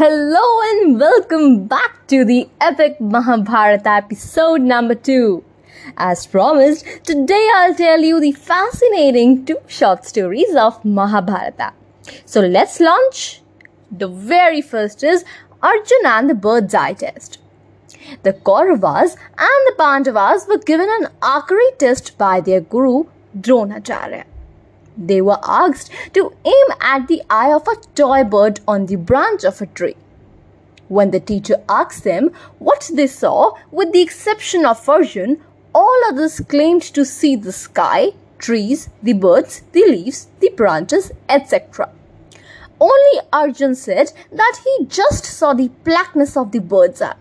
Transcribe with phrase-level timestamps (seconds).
[0.00, 5.44] Hello and welcome back to the epic Mahabharata episode number 2.
[5.98, 11.74] As promised, today I'll tell you the fascinating two short stories of Mahabharata.
[12.24, 13.42] So let's launch.
[13.92, 15.26] The very first is
[15.62, 17.38] Arjun and the bird's eye test.
[18.22, 23.04] The Kauravas and the Pandavas were given an archery test by their guru
[23.38, 24.24] Dronacharya.
[24.96, 29.44] They were asked to aim at the eye of a toy bird on the branch
[29.44, 29.96] of a tree.
[30.88, 35.40] When the teacher asked them what they saw, with the exception of Arjun,
[35.72, 41.90] all others claimed to see the sky, trees, the birds, the leaves, the branches, etc.
[42.80, 47.14] Only Arjun said that he just saw the blackness of the bird's eye.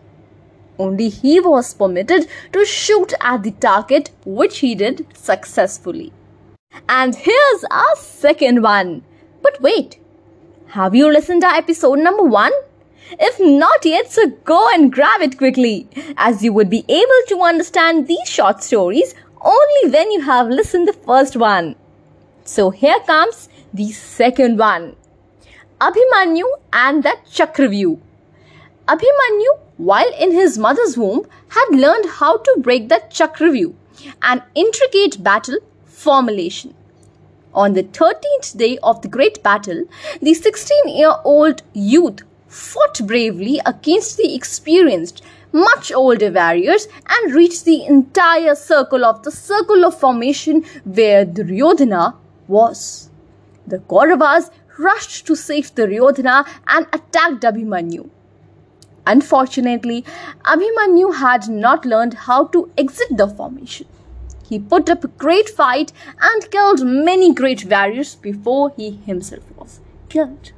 [0.79, 6.13] Only he was permitted to shoot at the target, which he did successfully.
[6.87, 9.03] And here's our second one.
[9.41, 9.99] But wait,
[10.67, 12.51] have you listened to episode number one?
[13.11, 15.87] If not yet, so go and grab it quickly,
[16.17, 20.88] as you would be able to understand these short stories only when you have listened
[20.88, 21.75] the first one.
[22.44, 24.95] So here comes the second one.
[25.79, 27.99] Abhimanyu and the Chakravyuh.
[28.88, 33.73] Abhimanyu, while in his mother's womb, had learned how to break the Chakravyuh,
[34.22, 35.57] an intricate battle
[36.00, 36.73] formulation.
[37.53, 39.83] On the 13th day of the great battle,
[40.22, 47.66] the 16 year old youth fought bravely against the experienced, much older warriors and reached
[47.66, 52.16] the entire circle of the circle of formation where Duryodhana
[52.47, 53.09] was.
[53.67, 58.09] The Kauravas rushed to save Duryodhana and attacked Abhimanyu.
[59.06, 60.06] Unfortunately,
[60.45, 63.88] Abhimanyu had not learned how to exit the formation.
[64.50, 69.80] He put up a great fight and killed many great warriors before he himself was
[70.09, 70.52] killed.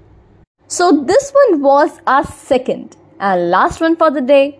[0.67, 4.59] So, this one was our second and last one for the day.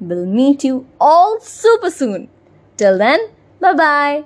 [0.00, 2.28] We'll meet you all super soon.
[2.76, 3.20] Till then,
[3.60, 4.24] bye bye.